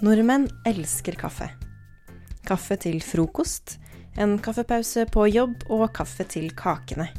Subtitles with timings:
[0.00, 1.50] Nordmenn elsker kaffe.
[2.48, 3.74] Kaffe til frokost,
[4.16, 7.10] en kaffepause på jobb og kaffe til kakene.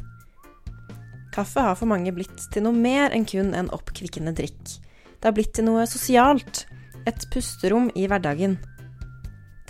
[1.30, 4.72] Kaffe har for mange blitt til noe mer enn kun en oppkvikkende drikk.
[5.14, 6.64] Det har blitt til noe sosialt,
[7.06, 8.56] et pusterom i hverdagen.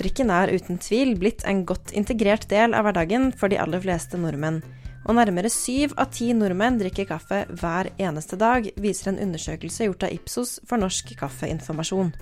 [0.00, 4.16] Drikken er uten tvil blitt en godt integrert del av hverdagen for de aller fleste
[4.16, 4.62] nordmenn,
[5.04, 10.08] og nærmere syv av ti nordmenn drikker kaffe hver eneste dag, viser en undersøkelse gjort
[10.08, 12.14] av Ipsos for Norsk Kaffeinformasjon.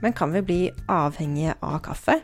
[0.00, 2.20] Men kan vi bli avhengige av kaffe?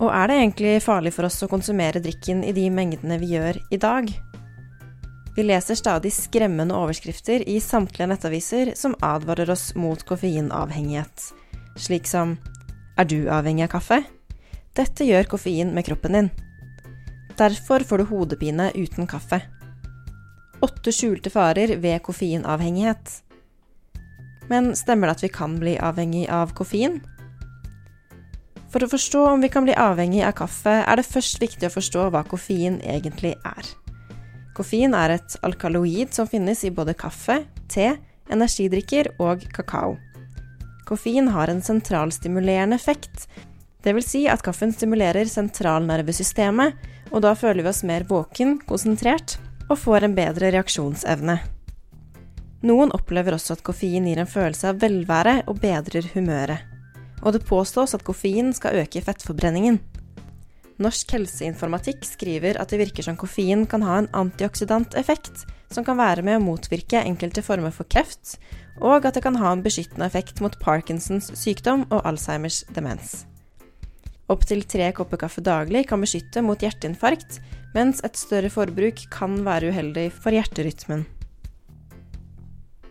[0.00, 3.58] Og er det egentlig farlig for oss å konsumere drikken i de mengdene vi gjør
[3.70, 4.08] i dag?
[5.36, 11.30] Vi leser stadig skremmende overskrifter i samtlige nettaviser som advarer oss mot koffeinavhengighet,
[11.78, 12.38] slik som
[12.98, 14.02] Er du avhengig av kaffe?
[14.76, 16.30] Dette gjør koffein med kroppen din.
[17.38, 19.40] Derfor får du hodepine uten kaffe.
[20.60, 23.14] Åtte skjulte farer ved koffeinavhengighet.
[24.50, 26.98] Men stemmer det at vi kan bli avhengig av koffein?
[28.70, 31.74] For å forstå om vi kan bli avhengig av kaffe, er det først viktig å
[31.74, 33.70] forstå hva koffein egentlig er.
[34.54, 37.92] Koffein er et alkaloid som finnes i både kaffe, te,
[38.30, 39.96] energidrikker og kakao.
[40.86, 43.28] Koffein har en sentralstimulerende effekt,
[43.86, 44.10] dvs.
[44.10, 46.74] Si at kaffen stimulerer sentralnervesystemet,
[47.10, 49.38] og da føler vi oss mer våken, konsentrert
[49.70, 51.38] og får en bedre reaksjonsevne.
[52.66, 56.66] Noen opplever også at koffein gir en følelse av velvære og bedrer humøret.
[57.24, 59.78] Og det påstås at koffein skal øke fettforbrenningen.
[60.80, 65.98] Norsk helseinformatikk skriver at det virker som koffein kan ha en antioksidant effekt, som kan
[66.00, 68.38] være med å motvirke enkelte former for kreft,
[68.80, 73.26] og at det kan ha en beskyttende effekt mot Parkinsons sykdom og Alzheimers demens.
[74.30, 77.40] Opptil tre kopper kaffe daglig kan beskytte mot hjerteinfarkt,
[77.74, 81.04] mens et større forbruk kan være uheldig for hjerterytmen.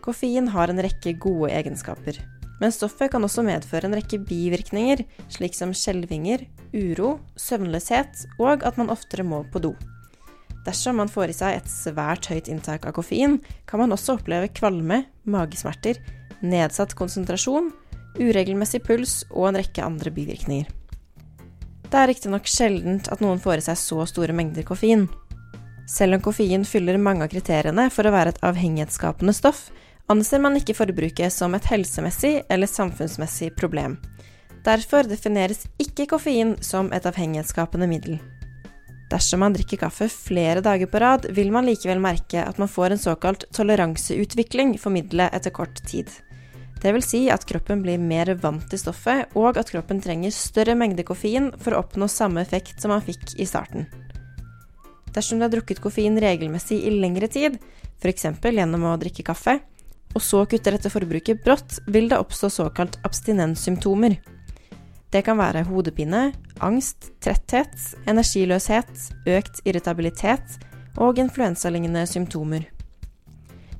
[0.00, 2.18] Koffein har en rekke gode egenskaper,
[2.60, 6.44] men stoffet kan også medføre en rekke bivirkninger, slik som skjelvinger,
[6.76, 9.74] uro, søvnløshet og at man oftere må på do.
[10.66, 13.38] Dersom man får i seg et svært høyt inntak av koffein,
[13.68, 16.00] kan man også oppleve kvalme, magesmerter,
[16.44, 17.70] nedsatt konsentrasjon,
[18.20, 20.68] uregelmessig puls og en rekke andre bivirkninger.
[21.90, 25.08] Det er riktignok sjeldent at noen får i seg så store mengder koffein.
[25.90, 29.70] Selv om koffein fyller mange av kriteriene for å være et avhengighetsskapende stoff,
[30.10, 33.96] anser man ikke forbruket som et helsemessig eller samfunnsmessig problem.
[34.62, 38.20] Derfor defineres ikke koffein som et avhengighetsskapende middel.
[39.10, 42.94] Dersom man drikker kaffe flere dager på rad, vil man likevel merke at man får
[42.94, 46.12] en såkalt toleranseutvikling for middelet etter kort tid.
[46.80, 50.78] Det vil si at kroppen blir mer vant til stoffet, og at kroppen trenger større
[50.78, 53.90] mengde koffein for å oppnå samme effekt som man fikk i starten.
[55.14, 57.58] Dersom du har drukket koffein regelmessig i lengre tid,
[58.00, 58.26] f.eks.
[58.42, 59.58] gjennom å drikke kaffe,
[60.14, 64.18] og så kutter dette forbruket brått, vil det oppstå såkalt abstinenssymptomer.
[65.10, 66.30] Det kan være hodepine,
[66.62, 67.74] angst, tretthet,
[68.10, 68.90] energiløshet,
[69.26, 70.58] økt irritabilitet
[71.02, 72.68] og influensalignende symptomer.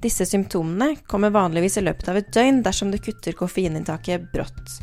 [0.00, 4.80] Disse symptomene kommer vanligvis i løpet av et døgn dersom du kutter koffeininntaket brått,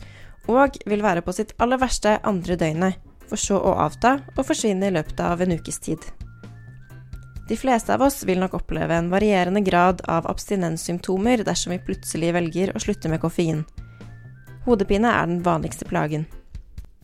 [0.47, 4.87] og vil være på sitt aller verste andre døgnet, for så å avta og forsvinne
[4.87, 6.05] i løpet av en ukes tid.
[7.47, 12.33] De fleste av oss vil nok oppleve en varierende grad av abstinenssymptomer dersom vi plutselig
[12.35, 13.61] velger å slutte med koffein.
[14.65, 16.25] Hodepine er den vanligste plagen.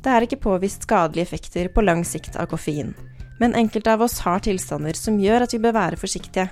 [0.04, 2.92] Det er ikke påvist skadelige effekter på lang sikt av koffein,
[3.40, 6.50] men enkelte av oss har tilstander som gjør at vi bør være forsiktige.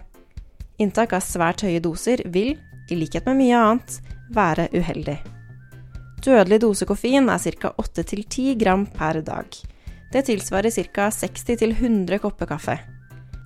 [0.79, 2.55] Inntak av svært høye doser vil,
[2.87, 3.99] i likhet med mye annet,
[4.31, 5.17] være uheldig.
[6.23, 7.73] Dødelig dose koffein er ca.
[7.75, 9.51] 8-10 gram per dag.
[10.13, 11.11] Det tilsvarer ca.
[11.11, 12.79] 60-100 kopper kaffe.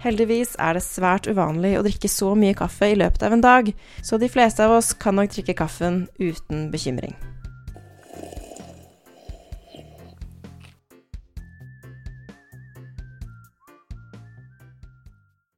[0.03, 3.71] Heldigvis er det svært uvanlig å drikke så mye kaffe i løpet av en dag,
[4.03, 7.15] så de fleste av oss kan nok drikke kaffen uten bekymring.